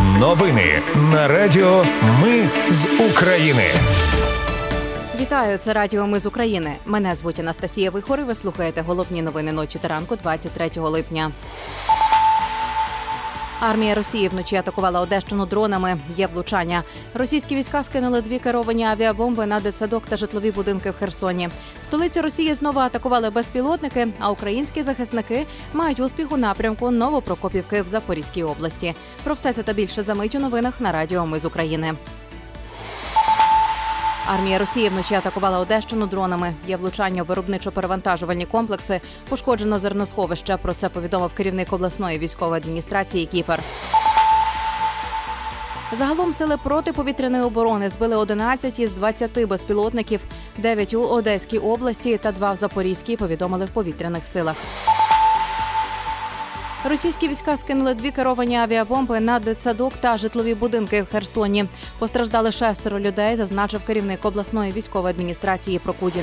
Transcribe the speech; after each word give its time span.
Новини 0.00 0.82
на 1.12 1.28
Радіо 1.28 1.84
Ми 2.22 2.48
з 2.68 2.86
України. 3.10 3.64
Вітаю, 5.20 5.58
це 5.58 5.72
Радіо 5.72 6.06
Ми 6.06 6.18
з 6.20 6.26
України. 6.26 6.76
Мене 6.86 7.14
звуть 7.14 7.38
Анастасія 7.38 7.90
Вихор 7.90 8.20
і 8.20 8.22
Ви 8.22 8.34
слухаєте 8.34 8.80
головні 8.80 9.22
новини 9.22 9.52
ночі 9.52 9.78
та 9.78 9.88
ранку 9.88 10.16
23 10.16 10.70
липня. 10.76 11.30
Армія 13.64 13.94
Росії 13.94 14.28
вночі 14.28 14.56
атакувала 14.56 15.00
Одещину 15.00 15.46
дронами. 15.46 15.96
Є 16.16 16.26
влучання. 16.26 16.82
Російські 17.14 17.56
війська 17.56 17.82
скинули 17.82 18.20
дві 18.22 18.38
керовані 18.38 18.84
авіабомби 18.84 19.46
на 19.46 19.60
дитсадок 19.60 20.02
та 20.06 20.16
житлові 20.16 20.50
будинки 20.50 20.90
в 20.90 20.94
Херсоні. 20.94 21.48
Столицю 21.82 22.22
Росії 22.22 22.54
знову 22.54 22.80
атакували 22.80 23.30
безпілотники, 23.30 24.08
а 24.18 24.30
українські 24.30 24.82
захисники 24.82 25.46
мають 25.72 26.00
успіх 26.00 26.32
у 26.32 26.36
напрямку 26.36 26.90
Новопрокопівки 26.90 27.82
в 27.82 27.86
Запорізькій 27.86 28.42
області. 28.42 28.94
Про 29.24 29.34
все 29.34 29.52
це 29.52 29.62
та 29.62 29.72
більше 29.72 30.02
за 30.02 30.14
мить 30.14 30.34
у 30.34 30.38
новинах 30.38 30.80
на 30.80 30.92
Радіо 30.92 31.26
Ми 31.26 31.38
з 31.38 31.44
України. 31.44 31.94
Армія 34.26 34.58
Росії 34.58 34.88
вночі 34.88 35.14
атакувала 35.14 35.58
Одещину 35.58 36.06
дронами. 36.06 36.54
Є 36.66 36.76
влучання 36.76 37.22
у 37.22 37.24
виробничо-перевантажувальні 37.24 38.46
комплекси. 38.46 39.00
Пошкоджено 39.28 39.78
зерносховище. 39.78 40.56
Про 40.56 40.72
це 40.72 40.88
повідомив 40.88 41.34
керівник 41.34 41.72
обласної 41.72 42.18
військової 42.18 42.60
адміністрації 42.60 43.26
Кіпер. 43.26 43.60
Загалом 45.92 46.32
сили 46.32 46.56
протиповітряної 46.56 47.42
оборони 47.42 47.88
збили 47.88 48.16
11 48.16 48.78
із 48.78 48.92
20 48.92 49.46
безпілотників, 49.48 50.24
9 50.58 50.94
у 50.94 51.02
Одеській 51.02 51.58
області 51.58 52.18
та 52.22 52.32
2 52.32 52.52
в 52.52 52.56
Запорізькій. 52.56 53.16
Повідомили 53.16 53.64
в 53.64 53.70
повітряних 53.70 54.28
силах. 54.28 54.56
Російські 56.84 57.28
війська 57.28 57.56
скинули 57.56 57.94
дві 57.94 58.10
керовані 58.10 58.56
авіабомби 58.56 59.20
на 59.20 59.38
дитсадок 59.38 59.92
та 60.00 60.16
житлові 60.16 60.54
будинки 60.54 61.02
в 61.02 61.06
Херсоні. 61.06 61.64
Постраждали 61.98 62.52
шестеро 62.52 63.00
людей, 63.00 63.36
зазначив 63.36 63.80
керівник 63.86 64.24
обласної 64.24 64.72
військової 64.72 65.14
адміністрації 65.14 65.78
Прокудін. 65.78 66.22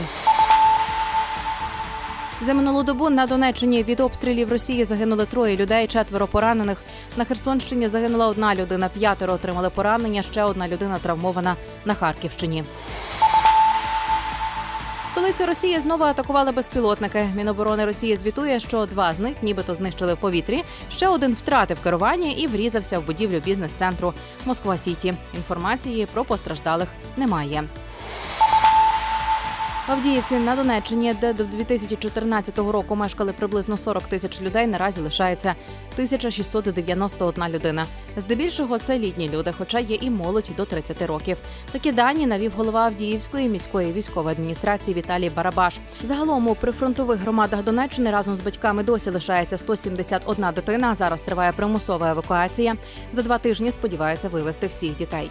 За 2.41 2.53
минулу 2.53 2.83
добу 2.83 3.09
на 3.09 3.27
Донеччині 3.27 3.83
від 3.83 3.99
обстрілів 3.99 4.51
Росії 4.51 4.83
загинули 4.83 5.25
троє 5.25 5.57
людей, 5.57 5.87
четверо 5.87 6.27
поранених. 6.27 6.83
На 7.17 7.25
Херсонщині 7.25 7.87
загинула 7.87 8.27
одна 8.27 8.55
людина, 8.55 8.89
п'ятеро 8.89 9.33
отримали 9.33 9.69
поранення. 9.69 10.21
Ще 10.21 10.43
одна 10.43 10.67
людина 10.67 10.99
травмована 10.99 11.55
на 11.85 11.93
Харківщині. 11.93 12.63
Столицю 15.19 15.45
Росії 15.45 15.79
знову 15.79 16.03
атакували 16.03 16.51
безпілотники. 16.51 17.29
Міноборони 17.35 17.85
Росії 17.85 18.15
звітує, 18.15 18.59
що 18.59 18.85
два 18.85 19.13
з 19.13 19.19
них 19.19 19.43
нібито 19.43 19.75
знищили 19.75 20.13
в 20.13 20.17
повітрі. 20.17 20.63
Ще 20.91 21.07
один 21.07 21.33
втратив 21.33 21.79
керування 21.83 22.31
і 22.31 22.47
врізався 22.47 22.99
в 22.99 23.05
будівлю 23.05 23.41
бізнес-центру 23.45 24.13
Москва 24.45 24.77
Сіті. 24.77 25.13
Інформації 25.35 26.07
про 26.13 26.25
постраждалих 26.25 26.87
немає. 27.17 27.63
Авдіївці 29.89 30.35
на 30.35 30.55
Донеччині, 30.55 31.13
де 31.21 31.33
до 31.33 31.43
2014 31.43 32.57
року 32.57 32.95
мешкали 32.95 33.33
приблизно 33.33 33.77
40 33.77 34.03
тисяч 34.03 34.41
людей, 34.41 34.67
наразі 34.67 35.01
лишається 35.01 35.55
1691 35.93 37.47
людина. 37.47 37.85
Здебільшого 38.17 38.79
це 38.79 38.99
літні 38.99 39.29
люди, 39.29 39.53
хоча 39.57 39.79
є 39.79 39.95
і 40.01 40.09
молодь 40.09 40.49
до 40.57 40.65
30 40.65 41.01
років. 41.01 41.37
Такі 41.71 41.91
дані 41.91 42.25
навів 42.25 42.53
голова 42.57 42.79
Авдіївської 42.85 43.49
міської 43.49 43.93
військової 43.93 44.35
адміністрації 44.35 44.97
Віталій 44.97 45.29
Барабаш. 45.29 45.77
Загалом 46.03 46.47
у 46.47 46.55
прифронтових 46.55 47.19
громадах 47.19 47.63
Донеччини 47.63 48.11
разом 48.11 48.35
з 48.35 48.39
батьками 48.39 48.83
досі 48.83 49.09
лишається 49.09 49.57
171 49.57 50.45
дитина. 50.55 50.95
Зараз 50.95 51.21
триває 51.21 51.51
примусова 51.51 52.11
евакуація. 52.11 52.75
За 53.13 53.21
два 53.21 53.37
тижні 53.37 53.71
сподіваються 53.71 54.29
вивезти 54.29 54.67
всіх 54.67 54.95
дітей. 54.95 55.29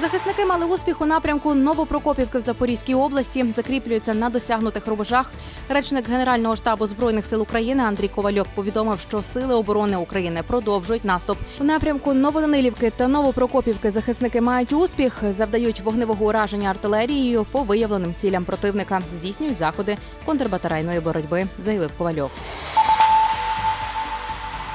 Захисники 0.00 0.44
мали 0.44 0.66
успіх 0.66 1.00
у 1.00 1.06
напрямку 1.06 1.54
Новопрокопівки 1.54 2.38
в 2.38 2.40
Запорізькій 2.40 2.94
області. 2.94 3.50
Закріплюються 3.50 4.14
на 4.14 4.30
досягнутих 4.30 4.86
рубежах. 4.86 5.30
Речник 5.68 6.08
Генерального 6.08 6.56
штабу 6.56 6.86
збройних 6.86 7.26
сил 7.26 7.42
України 7.42 7.82
Андрій 7.82 8.08
Ковальок 8.08 8.46
повідомив, 8.54 9.00
що 9.00 9.22
сили 9.22 9.54
оборони 9.54 9.96
України 9.96 10.42
продовжують 10.46 11.04
наступ 11.04 11.38
у 11.60 11.64
напрямку 11.64 12.14
Новоданилівки 12.14 12.90
та 12.90 13.08
Новопрокопівки. 13.08 13.90
Захисники 13.90 14.40
мають 14.40 14.72
успіх, 14.72 15.22
завдають 15.30 15.80
вогневого 15.80 16.26
ураження 16.26 16.70
артилерією 16.70 17.46
по 17.52 17.62
виявленим 17.62 18.14
цілям 18.14 18.44
противника. 18.44 19.02
Здійснюють 19.12 19.58
заходи 19.58 19.96
контрбатарейної 20.24 21.00
боротьби. 21.00 21.46
Заявив 21.58 21.90
Ковальов. 21.98 22.30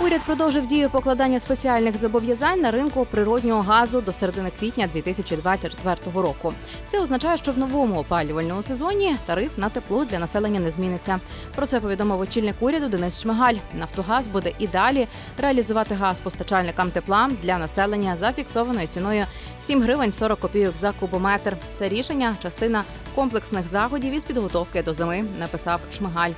Уряд 0.04 0.22
продовжив 0.22 0.68
дію 0.68 0.90
покладання 0.90 1.40
спеціальних 1.40 1.98
зобов'язань 1.98 2.62
на 2.62 2.72
ринку 2.72 3.06
природнього 3.12 3.62
газу 3.62 4.02
до 4.02 4.14
середини 4.14 4.52
квітня 4.60 4.88
2024 4.94 5.96
року. 6.16 6.54
Це 6.88 7.02
означає, 7.02 7.38
що 7.38 7.52
в 7.52 7.58
новому 7.58 8.00
опалювальному 8.00 8.64
сезоні 8.64 9.16
тариф 9.26 9.58
на 9.58 9.70
тепло 9.70 10.06
для 10.06 10.20
населення 10.20 10.60
не 10.60 10.72
зміниться. 10.72 11.20
Про 11.56 11.66
це 11.66 11.80
повідомив 11.80 12.20
очільник 12.20 12.56
уряду 12.60 12.90
Денис 12.90 13.22
Шмигаль. 13.22 13.56
Нафтогаз 13.74 14.28
буде 14.28 14.54
і 14.60 14.68
далі 14.68 15.08
реалізувати 15.38 15.96
газ 15.96 16.20
постачальникам 16.20 16.92
тепла 16.92 17.30
для 17.44 17.58
населення 17.58 18.16
за 18.16 18.32
фіксованою 18.32 18.88
ціною 18.88 19.26
7 19.60 19.82
гривень 19.82 20.14
40 20.14 20.40
копійок 20.40 20.78
за 20.78 20.92
кубометр. 20.92 21.58
Це 21.74 21.90
рішення 21.90 22.36
частина 22.42 22.84
комплексних 23.16 23.68
заходів 23.68 24.14
із 24.14 24.24
підготовки 24.24 24.84
до 24.84 24.94
зими. 24.94 25.24
Написав 25.40 25.82
Шмигаль. 25.98 26.32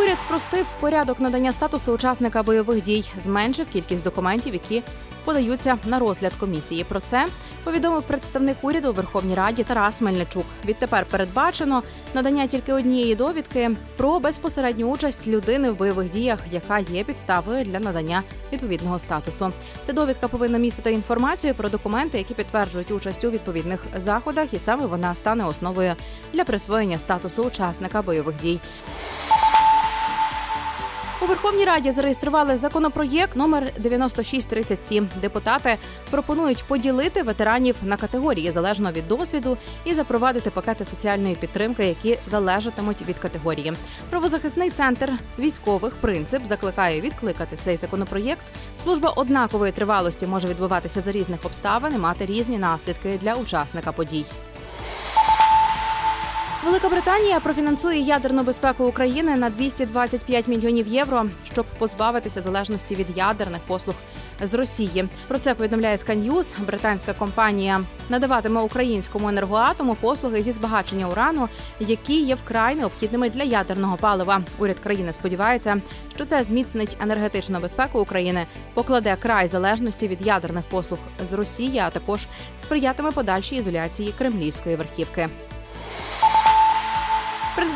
Уряд 0.00 0.20
спростив 0.20 0.66
порядок 0.80 1.20
надання 1.20 1.52
статусу 1.52 1.92
учасника 1.92 2.42
бойових 2.42 2.82
дій, 2.82 3.04
зменшив 3.18 3.66
кількість 3.68 4.04
документів, 4.04 4.54
які 4.54 4.82
подаються 5.24 5.78
на 5.84 5.98
розгляд 5.98 6.32
комісії. 6.40 6.84
Про 6.84 7.00
це 7.00 7.26
повідомив 7.64 8.02
представник 8.02 8.56
уряду 8.62 8.90
у 8.90 8.92
Верховній 8.92 9.34
Раді 9.34 9.64
Тарас 9.64 10.00
Мельничук. 10.00 10.44
Відтепер 10.64 11.06
передбачено 11.06 11.82
надання 12.14 12.46
тільки 12.46 12.72
однієї 12.72 13.14
довідки 13.14 13.70
про 13.96 14.20
безпосередню 14.20 14.86
участь 14.86 15.28
людини 15.28 15.70
в 15.70 15.76
бойових 15.76 16.10
діях, 16.10 16.38
яка 16.50 16.78
є 16.78 17.04
підставою 17.04 17.64
для 17.64 17.80
надання 17.80 18.22
відповідного 18.52 18.98
статусу. 18.98 19.52
Ця 19.82 19.92
довідка 19.92 20.28
повинна 20.28 20.58
містити 20.58 20.92
інформацію 20.92 21.54
про 21.54 21.68
документи, 21.68 22.18
які 22.18 22.34
підтверджують 22.34 22.90
участь 22.90 23.24
у 23.24 23.30
відповідних 23.30 23.84
заходах, 23.96 24.54
і 24.54 24.58
саме 24.58 24.86
вона 24.86 25.14
стане 25.14 25.44
основою 25.44 25.94
для 26.32 26.44
присвоєння 26.44 26.98
статусу 26.98 27.42
учасника 27.42 28.02
бойових 28.02 28.34
дій. 28.42 28.60
У 31.22 31.26
Верховній 31.26 31.64
Раді 31.64 31.90
зареєстрували 31.90 32.56
законопроєкт 32.56 33.36
номер 33.36 33.72
9637. 33.78 35.08
Депутати 35.22 35.76
пропонують 36.10 36.64
поділити 36.64 37.22
ветеранів 37.22 37.76
на 37.82 37.96
категорії 37.96 38.50
залежно 38.50 38.92
від 38.92 39.08
досвіду 39.08 39.56
і 39.84 39.94
запровадити 39.94 40.50
пакети 40.50 40.84
соціальної 40.84 41.34
підтримки, 41.34 41.86
які 41.86 42.18
залежатимуть 42.26 43.02
від 43.08 43.18
категорії. 43.18 43.72
Правозахисний 44.10 44.70
центр 44.70 45.12
військових 45.38 45.96
принцип 45.96 46.44
закликає 46.44 47.00
відкликати 47.00 47.56
цей 47.56 47.76
законопроєкт. 47.76 48.46
Служба 48.82 49.10
однакової 49.10 49.72
тривалості 49.72 50.26
може 50.26 50.48
відбуватися 50.48 51.00
за 51.00 51.12
різних 51.12 51.44
обставин 51.44 51.94
і 51.94 51.98
мати 51.98 52.26
різні 52.26 52.58
наслідки 52.58 53.18
для 53.22 53.34
учасника 53.34 53.92
подій. 53.92 54.26
Велика 56.68 56.88
Британія 56.88 57.40
профінансує 57.40 58.00
ядерну 58.00 58.42
безпеку 58.42 58.84
України 58.84 59.36
на 59.36 59.50
225 59.50 60.48
мільйонів 60.48 60.86
євро, 60.86 61.26
щоб 61.44 61.66
позбавитися 61.78 62.42
залежності 62.42 62.94
від 62.94 63.06
ядерних 63.16 63.60
послуг 63.66 63.94
з 64.42 64.54
Росії. 64.54 65.08
Про 65.28 65.38
це 65.38 65.54
повідомляє 65.54 65.96
Sky 65.96 66.52
Британська 66.66 67.12
компанія 67.12 67.80
надаватиме 68.08 68.60
українському 68.60 69.28
енергоатому 69.28 69.94
послуги 69.94 70.42
зі 70.42 70.52
збагачення 70.52 71.08
урану, 71.08 71.48
які 71.80 72.20
є 72.22 72.34
вкрай 72.34 72.74
необхідними 72.74 73.30
для 73.30 73.42
ядерного 73.42 73.96
палива. 73.96 74.42
Уряд 74.58 74.78
країни 74.78 75.12
сподівається, 75.12 75.80
що 76.14 76.24
це 76.24 76.42
зміцнить 76.42 76.96
енергетичну 77.00 77.60
безпеку 77.60 78.00
України, 78.00 78.46
покладе 78.74 79.16
край 79.22 79.48
залежності 79.48 80.08
від 80.08 80.26
ядерних 80.26 80.64
послуг 80.64 80.98
з 81.24 81.32
Росії, 81.32 81.78
а 81.78 81.90
також 81.90 82.26
сприятиме 82.56 83.10
подальшій 83.10 83.56
ізоляції 83.56 84.14
кремлівської 84.18 84.76
верхівки. 84.76 85.28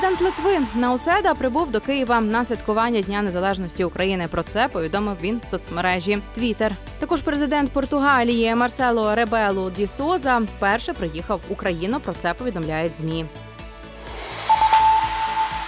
Президент 0.03 0.37
Литви 0.37 0.67
Науседа 0.75 1.35
прибув 1.35 1.71
до 1.71 1.81
Києва 1.81 2.21
на 2.21 2.45
святкування 2.45 3.01
Дня 3.01 3.23
Незалежності 3.23 3.85
України. 3.85 4.29
Про 4.29 4.43
це 4.43 4.69
повідомив 4.69 5.17
він 5.23 5.41
в 5.45 5.49
соцмережі 5.49 6.19
Твіттер. 6.35 6.77
Також 6.99 7.23
президент 7.23 7.71
Португалії 7.71 8.55
Марсело 8.55 9.15
Ребелу 9.15 9.71
Ді 9.71 9.87
Соза 9.87 10.39
вперше 10.39 10.93
приїхав 10.93 11.41
в 11.49 11.53
Україну. 11.53 12.01
Про 12.01 12.15
це 12.15 12.35
повідомляють 12.35 12.97
змі. 12.97 13.25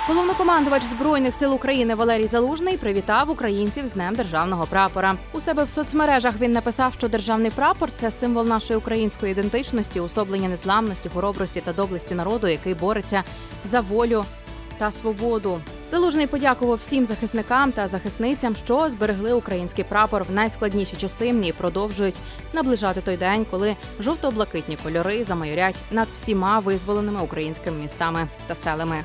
Головнокомандувач 0.07 0.83
збройних 0.83 1.35
сил 1.35 1.55
України 1.55 1.95
Валерій 1.95 2.27
Залужний 2.27 2.77
привітав 2.77 3.31
українців 3.31 3.87
з 3.87 3.93
Днем 3.93 4.15
державного 4.15 4.67
прапора. 4.67 5.17
У 5.33 5.41
себе 5.41 5.65
в 5.65 5.71
соцмережах 5.71 6.35
він 6.41 6.53
написав, 6.53 6.93
що 6.95 7.09
державний 7.09 7.51
прапор 7.51 7.93
це 7.95 8.11
символ 8.11 8.47
нашої 8.47 8.79
української 8.79 9.33
ідентичності, 9.33 10.01
особлення 10.01 10.49
незламності, 10.49 11.09
хоробрості 11.09 11.61
та 11.61 11.73
доблесті 11.73 12.15
народу, 12.15 12.49
який 12.49 12.75
бореться 12.75 13.23
за 13.65 13.81
волю 13.81 14.25
та 14.79 14.93
свободу. 14.93 15.61
Залужний 15.91 16.27
подякував 16.27 16.79
всім 16.79 17.07
захисникам 17.07 17.73
та 17.73 17.89
захисницям, 17.89 18.57
що 18.57 18.89
зберегли 18.91 19.33
український 19.33 19.85
прапор 19.85 20.25
в 20.25 20.31
найскладніші 20.31 20.97
часи 20.97 21.29
і 21.29 21.53
продовжують 21.53 22.17
наближати 22.53 23.01
той 23.01 23.17
день, 23.17 23.47
коли 23.51 23.77
жовто-блакитні 24.01 24.79
кольори 24.83 25.25
замайорять 25.25 25.83
над 25.91 26.09
всіма 26.09 26.59
визволеними 26.59 27.21
українськими 27.23 27.77
містами 27.79 28.29
та 28.47 28.55
селами. 28.55 29.05